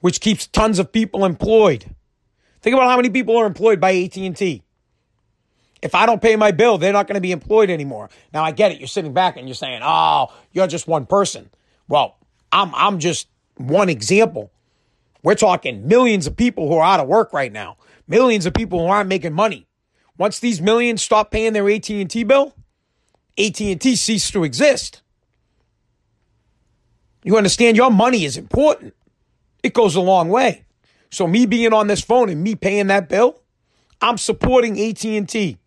which 0.00 0.20
keeps 0.20 0.46
tons 0.46 0.78
of 0.78 0.92
people 0.92 1.24
employed. 1.24 1.84
Think 2.60 2.74
about 2.74 2.90
how 2.90 2.96
many 2.96 3.10
people 3.10 3.36
are 3.36 3.46
employed 3.46 3.80
by 3.80 3.92
AT&T. 3.94 4.62
If 5.80 5.94
I 5.94 6.06
don't 6.06 6.20
pay 6.20 6.34
my 6.36 6.50
bill, 6.50 6.78
they're 6.78 6.92
not 6.92 7.06
going 7.06 7.14
to 7.14 7.20
be 7.20 7.32
employed 7.32 7.70
anymore. 7.70 8.10
Now 8.32 8.44
I 8.44 8.50
get 8.50 8.72
it. 8.72 8.78
You're 8.78 8.88
sitting 8.88 9.12
back 9.12 9.36
and 9.36 9.46
you're 9.46 9.54
saying, 9.54 9.80
"Oh, 9.84 10.32
you're 10.50 10.66
just 10.66 10.88
one 10.88 11.06
person." 11.06 11.50
Well, 11.86 12.16
I'm 12.50 12.74
I'm 12.74 12.98
just 12.98 13.28
one 13.56 13.88
example. 13.88 14.50
We're 15.22 15.36
talking 15.36 15.86
millions 15.86 16.26
of 16.26 16.36
people 16.36 16.68
who 16.68 16.74
are 16.76 16.84
out 16.84 17.00
of 17.00 17.06
work 17.06 17.32
right 17.32 17.52
now. 17.52 17.76
Millions 18.08 18.46
of 18.46 18.54
people 18.54 18.80
who 18.80 18.86
aren't 18.86 19.08
making 19.08 19.34
money. 19.34 19.66
Once 20.16 20.40
these 20.40 20.60
millions 20.60 21.02
stop 21.02 21.30
paying 21.30 21.52
their 21.52 21.68
AT&T 21.68 22.24
bill, 22.24 22.54
AT&T 23.38 23.96
ceases 23.96 24.30
to 24.32 24.42
exist. 24.42 25.02
You 27.22 27.36
understand 27.36 27.76
your 27.76 27.90
money 27.90 28.24
is 28.24 28.36
important. 28.36 28.94
It 29.62 29.74
goes 29.74 29.96
a 29.96 30.00
long 30.00 30.28
way. 30.28 30.64
So 31.10 31.26
me 31.26 31.46
being 31.46 31.72
on 31.72 31.86
this 31.86 32.00
phone 32.00 32.28
and 32.28 32.42
me 32.42 32.54
paying 32.54 32.88
that 32.88 33.08
bill, 33.08 33.40
I'm 34.00 34.18
supporting 34.18 34.78
AT&T. 34.80 35.58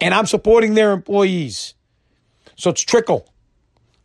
And 0.00 0.14
I'm 0.14 0.26
supporting 0.26 0.74
their 0.74 0.92
employees. 0.92 1.74
So 2.56 2.70
it's 2.70 2.82
trickle. 2.82 3.32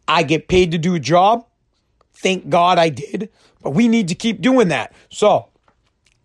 I 0.07 0.23
get 0.23 0.47
paid 0.47 0.71
to 0.71 0.77
do 0.77 0.95
a 0.95 0.99
job. 0.99 1.45
Thank 2.13 2.49
God 2.49 2.77
I 2.79 2.89
did. 2.89 3.29
But 3.61 3.71
we 3.71 3.87
need 3.87 4.07
to 4.09 4.15
keep 4.15 4.41
doing 4.41 4.69
that. 4.69 4.93
So 5.09 5.49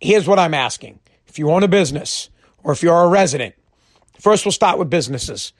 here's 0.01 0.27
what 0.27 0.39
I'm 0.39 0.53
asking. 0.53 0.99
If 1.27 1.37
you 1.37 1.51
own 1.51 1.63
a 1.63 1.67
business 1.67 2.29
or 2.63 2.71
if 2.71 2.81
you're 2.81 3.03
a 3.03 3.07
resident, 3.07 3.55
first 4.19 4.45
we'll 4.45 4.51
start 4.51 4.79
with 4.79 4.89
businesses. 4.89 5.53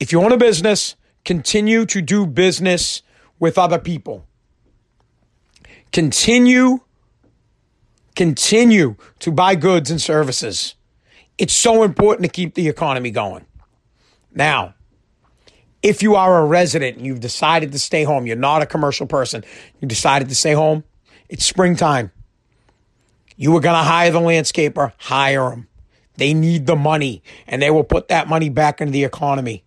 If 0.00 0.12
you 0.12 0.22
own 0.22 0.32
a 0.32 0.36
business, 0.36 0.96
continue 1.24 1.84
to 1.86 2.00
do 2.00 2.26
business 2.26 3.02
with 3.38 3.58
other 3.58 3.78
people. 3.78 4.26
Continue, 5.92 6.80
continue 8.14 8.96
to 9.20 9.32
buy 9.32 9.54
goods 9.54 9.90
and 9.90 10.00
services. 10.00 10.74
It's 11.38 11.52
so 11.52 11.82
important 11.82 12.24
to 12.24 12.28
keep 12.28 12.54
the 12.54 12.68
economy 12.68 13.10
going. 13.10 13.46
Now, 14.34 14.74
if 15.82 16.02
you 16.02 16.16
are 16.16 16.40
a 16.40 16.44
resident 16.44 16.96
and 16.96 17.06
you've 17.06 17.20
decided 17.20 17.72
to 17.72 17.78
stay 17.78 18.04
home, 18.04 18.26
you're 18.26 18.36
not 18.36 18.62
a 18.62 18.66
commercial 18.66 19.06
person, 19.06 19.44
you 19.80 19.88
decided 19.88 20.28
to 20.28 20.34
stay 20.34 20.52
home, 20.52 20.84
it's 21.28 21.44
springtime. 21.44 22.10
You 23.36 23.52
were 23.52 23.60
going 23.60 23.76
to 23.76 23.84
hire 23.84 24.10
the 24.10 24.18
landscaper, 24.18 24.92
hire 24.98 25.50
them. 25.50 25.68
They 26.16 26.34
need 26.34 26.66
the 26.66 26.74
money 26.74 27.22
and 27.46 27.62
they 27.62 27.70
will 27.70 27.84
put 27.84 28.08
that 28.08 28.26
money 28.28 28.48
back 28.48 28.80
into 28.80 28.92
the 28.92 29.04
economy. 29.04 29.62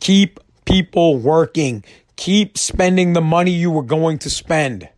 Keep 0.00 0.40
people 0.64 1.18
working. 1.18 1.84
Keep 2.20 2.58
spending 2.58 3.14
the 3.14 3.22
money 3.22 3.50
you 3.50 3.70
were 3.70 3.82
going 3.82 4.18
to 4.18 4.28
spend. 4.28 4.90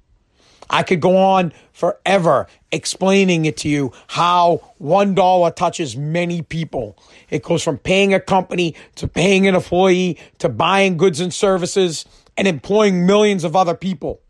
I 0.69 0.83
could 0.83 1.01
go 1.01 1.17
on 1.17 1.53
forever 1.73 2.49
explaining 2.73 3.45
it 3.45 3.59
to 3.59 3.69
you 3.69 3.93
how 4.09 4.73
$1 4.83 5.55
touches 5.55 5.97
many 5.97 6.43
people. 6.43 6.99
It 7.31 7.45
goes 7.45 7.63
from 7.63 7.79
paying 7.79 8.13
a 8.13 8.19
company 8.19 8.75
to 8.97 9.07
paying 9.07 9.47
an 9.47 9.55
employee 9.55 10.19
to 10.41 10.49
buying 10.49 10.97
goods 10.97 11.21
and 11.21 11.33
services 11.33 12.05
and 12.37 12.49
employing 12.49 13.07
millions 13.07 13.45
of 13.45 13.55
other 13.55 13.77
people. 13.77 14.21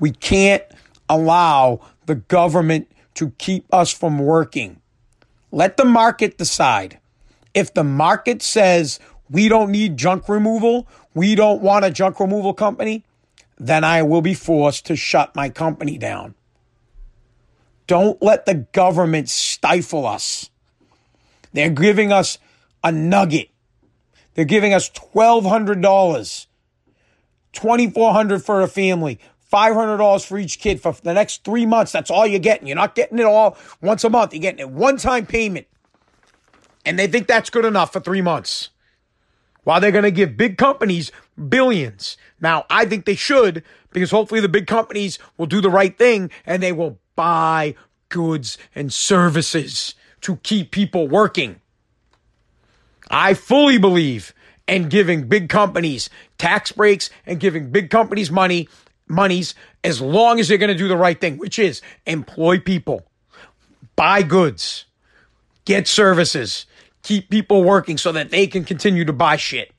We 0.00 0.12
can't 0.12 0.64
allow 1.10 1.80
the 2.06 2.14
government 2.14 2.90
to 3.16 3.32
keep 3.32 3.66
us 3.70 3.92
from 3.92 4.18
working. 4.18 4.80
Let 5.52 5.76
the 5.76 5.84
market 5.84 6.38
decide. 6.38 7.00
If 7.52 7.74
the 7.74 7.84
market 7.84 8.40
says 8.40 8.98
we 9.34 9.48
don't 9.48 9.70
need 9.72 9.96
junk 9.96 10.28
removal, 10.28 10.86
we 11.12 11.34
don't 11.34 11.60
want 11.60 11.84
a 11.84 11.90
junk 11.90 12.20
removal 12.20 12.54
company, 12.54 13.04
then 13.58 13.82
I 13.82 14.00
will 14.04 14.22
be 14.22 14.32
forced 14.32 14.86
to 14.86 14.94
shut 14.94 15.34
my 15.34 15.48
company 15.48 15.98
down. 15.98 16.36
Don't 17.88 18.22
let 18.22 18.46
the 18.46 18.54
government 18.54 19.28
stifle 19.28 20.06
us. 20.06 20.50
They're 21.52 21.68
giving 21.68 22.12
us 22.12 22.38
a 22.84 22.92
nugget. 22.92 23.50
They're 24.34 24.44
giving 24.44 24.72
us 24.72 24.88
$1,200, 24.90 26.46
$2,400 27.52 28.44
for 28.44 28.60
a 28.60 28.68
family, 28.68 29.18
$500 29.52 30.26
for 30.26 30.38
each 30.38 30.60
kid 30.60 30.80
for 30.80 30.92
the 31.02 31.12
next 31.12 31.42
three 31.42 31.66
months. 31.66 31.90
That's 31.90 32.10
all 32.10 32.24
you're 32.24 32.38
getting. 32.38 32.68
You're 32.68 32.76
not 32.76 32.94
getting 32.94 33.18
it 33.18 33.26
all 33.26 33.56
once 33.80 34.04
a 34.04 34.10
month. 34.10 34.32
You're 34.32 34.42
getting 34.42 34.60
it 34.60 34.70
one 34.70 34.96
time 34.96 35.26
payment. 35.26 35.66
And 36.86 36.96
they 36.96 37.08
think 37.08 37.26
that's 37.26 37.50
good 37.50 37.64
enough 37.64 37.92
for 37.92 37.98
three 37.98 38.22
months. 38.22 38.70
While 39.64 39.80
they're 39.80 39.90
going 39.90 40.04
to 40.04 40.10
give 40.10 40.36
big 40.36 40.58
companies 40.58 41.10
billions. 41.48 42.16
Now, 42.40 42.64
I 42.70 42.84
think 42.84 43.04
they 43.04 43.14
should 43.14 43.64
because 43.90 44.10
hopefully 44.10 44.40
the 44.40 44.48
big 44.48 44.66
companies 44.66 45.18
will 45.36 45.46
do 45.46 45.60
the 45.60 45.70
right 45.70 45.96
thing 45.96 46.30
and 46.46 46.62
they 46.62 46.72
will 46.72 46.98
buy 47.16 47.74
goods 48.08 48.58
and 48.74 48.92
services 48.92 49.94
to 50.20 50.36
keep 50.36 50.70
people 50.70 51.08
working. 51.08 51.60
I 53.10 53.34
fully 53.34 53.78
believe 53.78 54.32
in 54.66 54.88
giving 54.88 55.28
big 55.28 55.48
companies 55.48 56.08
tax 56.38 56.72
breaks 56.72 57.10
and 57.26 57.40
giving 57.40 57.70
big 57.70 57.90
companies 57.90 58.30
money 58.30 58.68
monies 59.06 59.54
as 59.82 60.00
long 60.00 60.40
as 60.40 60.48
they're 60.48 60.58
going 60.58 60.72
to 60.72 60.74
do 60.74 60.88
the 60.88 60.96
right 60.96 61.20
thing, 61.20 61.36
which 61.36 61.58
is 61.58 61.82
employ 62.06 62.58
people, 62.58 63.04
buy 63.96 64.22
goods, 64.22 64.86
get 65.64 65.86
services, 65.86 66.66
keep 67.04 67.30
people 67.30 67.62
working 67.62 67.96
so 67.96 68.10
that 68.12 68.30
they 68.30 68.48
can 68.48 68.64
continue 68.64 69.04
to 69.04 69.12
buy 69.12 69.36
shit. 69.36 69.72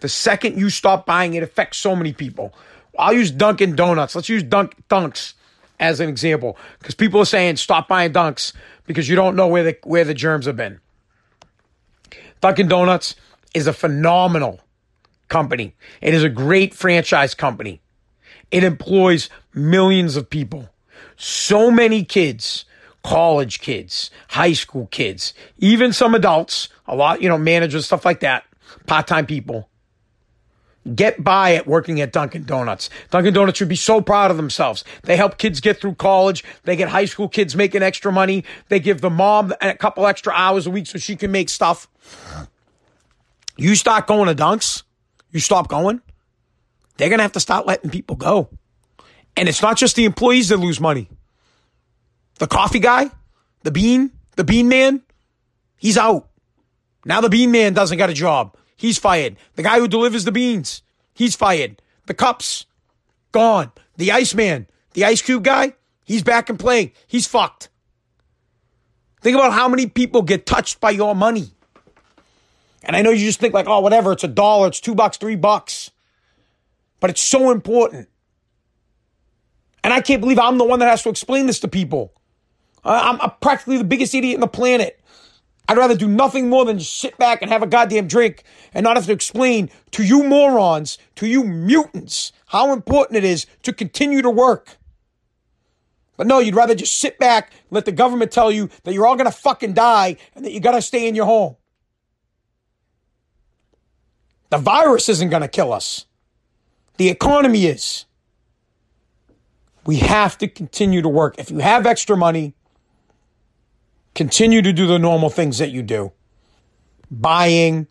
The 0.00 0.08
second 0.08 0.58
you 0.58 0.68
stop 0.68 1.06
buying, 1.06 1.34
it 1.34 1.44
affects 1.44 1.78
so 1.78 1.94
many 1.94 2.12
people. 2.12 2.52
I'll 2.98 3.12
use 3.12 3.30
Dunkin' 3.30 3.76
Donuts. 3.76 4.16
Let's 4.16 4.28
use 4.28 4.42
Dunk 4.42 4.74
Dunks 4.88 5.34
as 5.78 6.00
an 6.00 6.08
example 6.08 6.56
because 6.80 6.94
people 6.94 7.20
are 7.20 7.26
saying 7.26 7.56
stop 7.56 7.88
buying 7.88 8.12
Dunks 8.12 8.52
because 8.86 9.08
you 9.08 9.14
don't 9.14 9.36
know 9.36 9.46
where 9.46 9.62
the 9.62 9.78
where 9.84 10.04
the 10.04 10.14
germs 10.14 10.46
have 10.46 10.56
been. 10.56 10.80
Dunkin' 12.40 12.68
Donuts 12.68 13.14
is 13.54 13.66
a 13.66 13.72
phenomenal 13.72 14.60
company. 15.28 15.74
It 16.00 16.14
is 16.14 16.24
a 16.24 16.28
great 16.28 16.74
franchise 16.74 17.34
company. 17.34 17.80
It 18.50 18.64
employs 18.64 19.30
millions 19.54 20.16
of 20.16 20.28
people. 20.28 20.68
So 21.16 21.70
many 21.70 22.04
kids, 22.04 22.64
college 23.02 23.60
kids, 23.60 24.10
high 24.28 24.52
school 24.52 24.86
kids, 24.86 25.34
even 25.58 25.92
some 25.92 26.14
adults, 26.14 26.68
a 26.86 26.94
lot, 26.94 27.22
you 27.22 27.28
know, 27.28 27.38
managers, 27.38 27.86
stuff 27.86 28.04
like 28.04 28.20
that, 28.20 28.44
part 28.86 29.06
time 29.06 29.26
people 29.26 29.68
get 30.94 31.22
by 31.22 31.54
at 31.54 31.66
working 31.66 32.00
at 32.00 32.12
Dunkin' 32.12 32.44
Donuts. 32.44 32.90
Dunkin' 33.10 33.32
Donuts 33.32 33.58
should 33.58 33.68
be 33.68 33.76
so 33.76 34.00
proud 34.00 34.30
of 34.30 34.36
themselves. 34.36 34.84
They 35.02 35.16
help 35.16 35.38
kids 35.38 35.60
get 35.60 35.80
through 35.80 35.94
college. 35.94 36.44
They 36.64 36.76
get 36.76 36.88
high 36.88 37.04
school 37.04 37.28
kids 37.28 37.54
making 37.54 37.82
extra 37.82 38.12
money. 38.12 38.44
They 38.68 38.80
give 38.80 39.00
the 39.00 39.10
mom 39.10 39.52
a 39.60 39.74
couple 39.74 40.06
extra 40.06 40.32
hours 40.32 40.66
a 40.66 40.70
week 40.70 40.86
so 40.86 40.98
she 40.98 41.16
can 41.16 41.30
make 41.30 41.48
stuff. 41.48 41.88
You 43.56 43.74
start 43.74 44.06
going 44.06 44.34
to 44.34 44.34
Dunks, 44.34 44.82
you 45.30 45.40
stop 45.40 45.68
going, 45.68 46.00
they're 46.96 47.08
going 47.08 47.18
to 47.18 47.24
have 47.24 47.32
to 47.32 47.40
start 47.40 47.66
letting 47.66 47.90
people 47.90 48.16
go. 48.16 48.48
And 49.36 49.48
it's 49.48 49.62
not 49.62 49.76
just 49.76 49.96
the 49.96 50.04
employees 50.04 50.48
that 50.48 50.58
lose 50.58 50.80
money. 50.80 51.08
The 52.42 52.48
coffee 52.48 52.80
guy, 52.80 53.08
the 53.62 53.70
bean, 53.70 54.10
the 54.34 54.42
bean 54.42 54.68
man, 54.68 55.02
he's 55.76 55.96
out. 55.96 56.28
Now 57.04 57.20
the 57.20 57.28
bean 57.28 57.52
man 57.52 57.72
doesn't 57.72 57.98
got 57.98 58.10
a 58.10 58.14
job. 58.14 58.56
He's 58.74 58.98
fired. 58.98 59.36
The 59.54 59.62
guy 59.62 59.78
who 59.78 59.86
delivers 59.86 60.24
the 60.24 60.32
beans, 60.32 60.82
he's 61.14 61.36
fired. 61.36 61.80
The 62.06 62.14
cups, 62.14 62.66
gone. 63.30 63.70
The 63.96 64.10
Iceman, 64.10 64.66
the 64.94 65.04
Ice 65.04 65.22
Cube 65.22 65.44
guy, 65.44 65.74
he's 66.04 66.24
back 66.24 66.50
and 66.50 66.58
playing. 66.58 66.90
He's 67.06 67.28
fucked. 67.28 67.68
Think 69.20 69.36
about 69.36 69.52
how 69.52 69.68
many 69.68 69.86
people 69.86 70.22
get 70.22 70.44
touched 70.44 70.80
by 70.80 70.90
your 70.90 71.14
money. 71.14 71.52
And 72.82 72.96
I 72.96 73.02
know 73.02 73.10
you 73.10 73.24
just 73.24 73.38
think 73.38 73.54
like, 73.54 73.68
oh, 73.68 73.78
whatever, 73.78 74.10
it's 74.10 74.24
a 74.24 74.28
dollar, 74.28 74.66
it's 74.66 74.80
two 74.80 74.96
bucks, 74.96 75.16
three 75.16 75.36
bucks. 75.36 75.92
But 76.98 77.10
it's 77.10 77.22
so 77.22 77.52
important. 77.52 78.08
And 79.84 79.92
I 79.92 80.00
can't 80.00 80.20
believe 80.20 80.40
I'm 80.40 80.58
the 80.58 80.64
one 80.64 80.80
that 80.80 80.88
has 80.88 81.04
to 81.04 81.08
explain 81.08 81.46
this 81.46 81.60
to 81.60 81.68
people. 81.68 82.12
I'm, 82.84 83.18
practically 83.40 83.78
the 83.78 83.84
biggest 83.84 84.14
idiot 84.14 84.34
in 84.34 84.40
the 84.40 84.48
planet. 84.48 84.98
I'd 85.68 85.78
rather 85.78 85.94
do 85.94 86.08
nothing 86.08 86.48
more 86.48 86.64
than 86.64 86.78
just 86.78 86.98
sit 86.98 87.16
back 87.18 87.40
and 87.40 87.50
have 87.50 87.62
a 87.62 87.66
goddamn 87.66 88.08
drink 88.08 88.42
and 88.74 88.82
not 88.82 88.96
have 88.96 89.06
to 89.06 89.12
explain 89.12 89.70
to 89.92 90.02
you 90.02 90.24
morons, 90.24 90.98
to 91.16 91.26
you 91.26 91.44
mutants, 91.44 92.32
how 92.46 92.72
important 92.72 93.16
it 93.16 93.24
is 93.24 93.46
to 93.62 93.72
continue 93.72 94.22
to 94.22 94.30
work. 94.30 94.76
But 96.16 96.26
no, 96.26 96.40
you'd 96.40 96.56
rather 96.56 96.74
just 96.74 96.96
sit 96.96 97.18
back, 97.18 97.52
let 97.70 97.84
the 97.84 97.92
government 97.92 98.32
tell 98.32 98.50
you 98.50 98.68
that 98.82 98.92
you're 98.92 99.06
all 99.06 99.16
gonna 99.16 99.30
fucking 99.30 99.72
die 99.72 100.16
and 100.34 100.44
that 100.44 100.52
you 100.52 100.60
gotta 100.60 100.82
stay 100.82 101.06
in 101.06 101.14
your 101.14 101.26
home. 101.26 101.56
The 104.50 104.58
virus 104.58 105.08
isn't 105.08 105.30
gonna 105.30 105.48
kill 105.48 105.72
us. 105.72 106.06
The 106.96 107.08
economy 107.08 107.66
is. 107.66 108.04
We 109.86 109.96
have 109.96 110.36
to 110.38 110.48
continue 110.48 111.02
to 111.02 111.08
work. 111.08 111.36
If 111.38 111.50
you 111.50 111.58
have 111.58 111.86
extra 111.86 112.16
money, 112.16 112.54
Continue 114.14 114.62
to 114.62 114.72
do 114.72 114.86
the 114.86 114.98
normal 114.98 115.30
things 115.30 115.58
that 115.58 115.70
you 115.70 115.82
do 115.82 116.12
buying, 117.12 117.86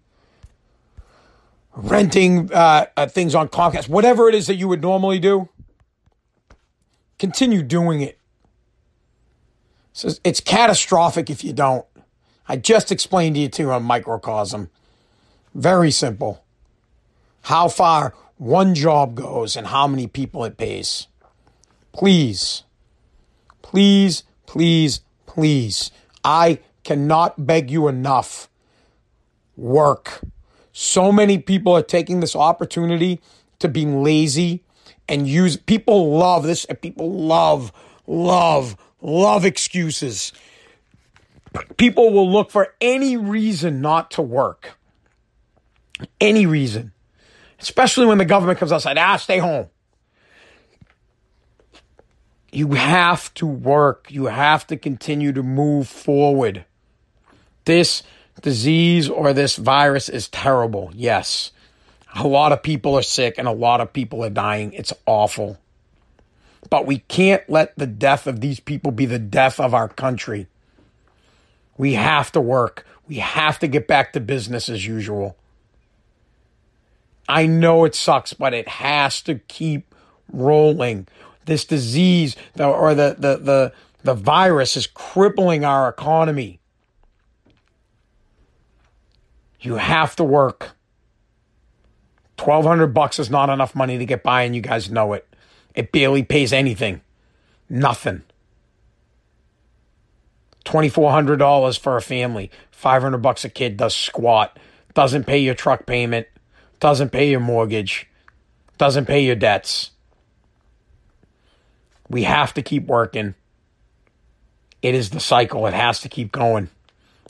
renting 1.75 2.51
uh, 2.51 2.87
uh, 2.97 3.07
things 3.07 3.35
on 3.35 3.47
Comcast, 3.47 3.87
whatever 3.87 4.27
it 4.27 4.35
is 4.35 4.47
that 4.47 4.55
you 4.55 4.67
would 4.67 4.81
normally 4.81 5.19
do. 5.19 5.47
Continue 7.19 7.61
doing 7.61 8.01
it. 8.01 8.17
So 9.93 10.09
it's 10.23 10.39
catastrophic 10.39 11.29
if 11.29 11.43
you 11.43 11.53
don't. 11.53 11.85
I 12.47 12.57
just 12.57 12.91
explained 12.91 13.35
to 13.35 13.41
you 13.41 13.49
too 13.49 13.71
on 13.71 13.83
microcosm. 13.83 14.69
Very 15.53 15.91
simple. 15.91 16.43
How 17.43 17.67
far 17.67 18.13
one 18.37 18.73
job 18.73 19.15
goes 19.15 19.55
and 19.55 19.67
how 19.67 19.87
many 19.87 20.07
people 20.07 20.43
it 20.45 20.57
pays. 20.57 21.07
Please, 21.93 22.63
please, 23.61 24.23
please, 24.47 25.01
please. 25.27 25.91
I 26.23 26.59
cannot 26.83 27.45
beg 27.45 27.71
you 27.71 27.87
enough. 27.87 28.49
Work. 29.55 30.21
So 30.71 31.11
many 31.11 31.37
people 31.37 31.73
are 31.73 31.81
taking 31.81 32.19
this 32.19 32.35
opportunity 32.35 33.21
to 33.59 33.67
be 33.67 33.85
lazy 33.85 34.63
and 35.07 35.27
use 35.27 35.57
people 35.57 36.17
love 36.17 36.43
this 36.43 36.65
people 36.81 37.11
love 37.11 37.71
love 38.07 38.77
love 39.01 39.45
excuses. 39.45 40.31
People 41.77 42.13
will 42.13 42.31
look 42.31 42.49
for 42.49 42.75
any 42.79 43.17
reason 43.17 43.81
not 43.81 44.11
to 44.11 44.21
work. 44.21 44.77
Any 46.19 46.45
reason. 46.45 46.93
Especially 47.59 48.05
when 48.05 48.17
the 48.17 48.25
government 48.25 48.57
comes 48.57 48.71
outside. 48.71 48.97
Ah 48.97 49.17
stay 49.17 49.39
home 49.39 49.67
you 52.51 52.73
have 52.73 53.33
to 53.33 53.45
work 53.45 54.07
you 54.09 54.25
have 54.25 54.65
to 54.67 54.77
continue 54.77 55.31
to 55.31 55.43
move 55.43 55.87
forward 55.87 56.65
this 57.65 58.03
disease 58.41 59.09
or 59.09 59.33
this 59.33 59.55
virus 59.55 60.09
is 60.09 60.27
terrible 60.27 60.91
yes 60.93 61.51
a 62.13 62.27
lot 62.27 62.51
of 62.51 62.61
people 62.61 62.95
are 62.95 63.03
sick 63.03 63.35
and 63.37 63.47
a 63.47 63.53
lot 63.53 63.81
of 63.81 63.93
people 63.93 64.23
are 64.23 64.29
dying. 64.29 64.73
It's 64.73 64.93
awful. 65.05 65.57
But 66.69 66.85
we 66.85 66.99
can't 66.99 67.47
let 67.49 67.75
the 67.77 67.87
death 67.87 68.27
of 68.27 68.41
these 68.41 68.59
people 68.59 68.91
be 68.91 69.05
the 69.05 69.19
death 69.19 69.59
of 69.59 69.73
our 69.73 69.87
country. 69.87 70.47
We 71.77 71.93
have 71.93 72.31
to 72.33 72.41
work. 72.41 72.85
We 73.07 73.15
have 73.15 73.59
to 73.59 73.67
get 73.67 73.87
back 73.87 74.13
to 74.13 74.19
business 74.19 74.69
as 74.69 74.85
usual. 74.85 75.37
I 77.27 77.45
know 77.45 77.85
it 77.85 77.95
sucks, 77.95 78.33
but 78.33 78.53
it 78.53 78.67
has 78.67 79.21
to 79.21 79.35
keep 79.35 79.95
rolling. 80.31 81.07
This 81.45 81.65
disease 81.65 82.35
or 82.59 82.93
the, 82.93 83.15
the, 83.17 83.37
the, 83.37 83.73
the 84.03 84.13
virus 84.13 84.77
is 84.77 84.87
crippling 84.87 85.65
our 85.65 85.89
economy. 85.89 86.59
You 89.59 89.75
have 89.75 90.15
to 90.15 90.23
work. 90.23 90.75
1200 92.39 92.87
bucks 92.87 93.19
is 93.19 93.29
not 93.29 93.49
enough 93.49 93.75
money 93.75 93.97
to 93.97 94.05
get 94.05 94.23
by 94.23 94.43
and 94.43 94.55
you 94.55 94.61
guys 94.61 94.89
know 94.89 95.13
it. 95.13 95.27
It 95.75 95.91
barely 95.91 96.23
pays 96.23 96.51
anything. 96.51 97.01
Nothing. 97.69 98.23
$2400 100.65 101.79
for 101.79 101.97
a 101.97 102.01
family. 102.01 102.51
500 102.71 103.17
bucks 103.19 103.45
a 103.45 103.49
kid 103.49 103.77
does 103.77 103.95
squat. 103.95 104.57
Doesn't 104.93 105.25
pay 105.25 105.37
your 105.37 105.55
truck 105.55 105.85
payment. 105.85 106.27
Doesn't 106.79 107.11
pay 107.11 107.29
your 107.29 107.39
mortgage. 107.39 108.09
Doesn't 108.77 109.05
pay 109.05 109.23
your 109.23 109.35
debts. 109.35 109.90
We 112.11 112.23
have 112.23 112.53
to 112.55 112.61
keep 112.61 112.87
working. 112.87 113.35
It 114.81 114.95
is 114.95 115.11
the 115.11 115.21
cycle. 115.21 115.65
It 115.65 115.73
has 115.73 115.99
to 116.01 116.09
keep 116.09 116.31
going. 116.31 116.69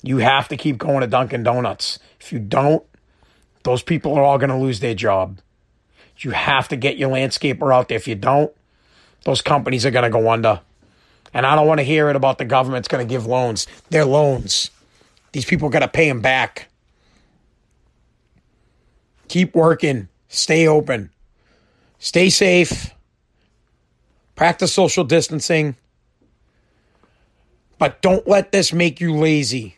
You 0.02 0.18
have 0.18 0.48
to 0.48 0.58
keep 0.58 0.80
going 0.80 1.02
to 1.02 1.08
Dunkin' 1.08 1.44
Donuts. 1.44 2.00
If 2.20 2.34
you 2.34 2.40
don't, 2.40 2.84
those 3.64 3.84
people 3.84 4.16
are 4.16 4.24
all 4.24 4.40
going 4.40 4.50
to 4.50 4.58
lose 4.58 4.80
their 4.80 4.96
job. 4.96 5.40
You 6.18 6.32
have 6.32 6.68
to 6.70 6.76
get 6.76 6.98
your 6.98 7.12
landscaper 7.12 7.74
out 7.74 7.90
there. 7.90 7.98
If 7.98 8.08
you 8.08 8.16
don't, 8.16 8.52
those 9.24 9.42
companies 9.42 9.86
are 9.86 9.92
going 9.92 10.04
to 10.04 10.10
go 10.10 10.32
under. 10.32 10.62
And 11.32 11.46
I 11.46 11.56
don't 11.56 11.68
want 11.68 11.80
to 11.80 11.84
hear 11.84 12.10
it 12.10 12.16
about 12.16 12.40
the 12.40 12.46
government's 12.46 12.88
going 12.88 13.08
to 13.08 13.10
give 13.10 13.28
loans. 13.28 13.68
They're 13.92 14.06
loans. 14.06 14.72
These 15.32 15.46
people 15.46 15.70
got 15.70 15.80
to 15.80 15.88
pay 15.88 16.08
them 16.08 16.22
back. 16.22 16.70
Keep 19.28 19.54
working. 19.56 20.08
Stay 20.28 20.68
open. 20.68 21.12
Stay 22.00 22.32
safe. 22.32 22.92
Practice 24.42 24.74
social 24.74 25.04
distancing. 25.04 25.76
But 27.78 28.02
don't 28.02 28.28
let 28.28 28.52
this 28.52 28.74
make 28.74 29.00
you 29.00 29.16
lazy. 29.16 29.78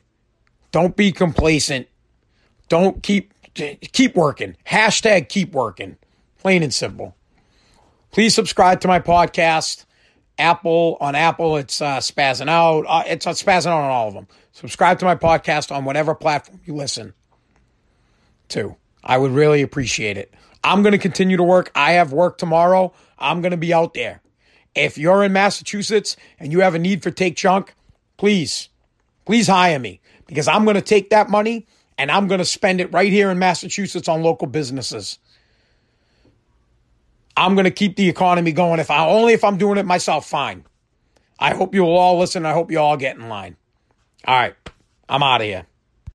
Don't 0.71 0.95
be 0.95 1.11
complacent. 1.11 1.89
Don't 2.69 3.03
keep 3.03 3.33
keep 3.55 4.15
working. 4.15 4.55
Hashtag 4.65 5.27
keep 5.27 5.51
working. 5.51 5.97
Plain 6.37 6.63
and 6.63 6.73
simple. 6.73 7.13
Please 8.11 8.33
subscribe 8.33 8.79
to 8.79 8.87
my 8.87 9.01
podcast. 9.01 9.83
Apple 10.39 10.95
on 11.01 11.13
Apple, 11.13 11.57
it's 11.57 11.81
uh, 11.81 11.97
spazzing 11.97 12.47
out. 12.47 12.85
Uh, 12.87 13.03
it's 13.05 13.27
uh, 13.27 13.31
spazzing 13.31 13.67
out 13.67 13.83
on 13.83 13.91
all 13.91 14.07
of 14.07 14.13
them. 14.13 14.29
Subscribe 14.53 14.97
to 14.99 15.03
my 15.03 15.17
podcast 15.17 15.75
on 15.75 15.83
whatever 15.83 16.15
platform 16.15 16.61
you 16.63 16.73
listen 16.73 17.13
to. 18.47 18.77
I 19.03 19.17
would 19.17 19.31
really 19.31 19.61
appreciate 19.61 20.15
it. 20.15 20.33
I'm 20.63 20.83
going 20.83 20.93
to 20.93 20.97
continue 20.97 21.35
to 21.35 21.43
work. 21.43 21.69
I 21.75 21.93
have 21.93 22.13
work 22.13 22.37
tomorrow. 22.37 22.93
I'm 23.19 23.41
going 23.41 23.51
to 23.51 23.57
be 23.57 23.73
out 23.73 23.93
there. 23.93 24.22
If 24.75 24.97
you're 24.97 25.23
in 25.23 25.33
Massachusetts 25.33 26.15
and 26.39 26.51
you 26.51 26.61
have 26.61 26.75
a 26.75 26.79
need 26.79 27.03
for 27.03 27.11
Take 27.11 27.35
Junk, 27.35 27.75
please, 28.17 28.69
please 29.25 29.47
hire 29.47 29.79
me 29.79 30.01
because 30.25 30.47
I'm 30.47 30.63
going 30.63 30.75
to 30.75 30.81
take 30.81 31.11
that 31.11 31.29
money 31.29 31.67
and 31.97 32.09
I'm 32.09 32.27
going 32.27 32.39
to 32.39 32.45
spend 32.45 32.81
it 32.81 32.91
right 32.91 33.11
here 33.11 33.29
in 33.29 33.39
Massachusetts 33.39 34.07
on 34.07 34.23
local 34.23 34.47
businesses. 34.47 35.19
I'm 37.35 37.55
going 37.55 37.65
to 37.65 37.71
keep 37.71 37.95
the 37.95 38.09
economy 38.09 38.51
going. 38.51 38.79
If 38.79 38.91
I 38.91 39.05
only 39.05 39.33
if 39.33 39.43
I'm 39.43 39.57
doing 39.57 39.77
it 39.77 39.85
myself, 39.85 40.27
fine. 40.27 40.65
I 41.39 41.53
hope 41.53 41.73
you 41.73 41.83
will 41.83 41.97
all 41.97 42.19
listen. 42.19 42.45
I 42.45 42.53
hope 42.53 42.71
you 42.71 42.79
all 42.79 42.97
get 42.97 43.15
in 43.15 43.27
line. 43.27 43.57
All 44.25 44.35
right, 44.35 44.55
I'm 45.09 45.23
out 45.23 45.41
of 45.41 45.47
here. 45.47 45.65